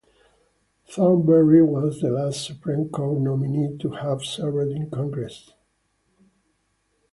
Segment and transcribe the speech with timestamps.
[0.89, 5.53] Thornberry was the last Supreme Court nominee to have served in Congress.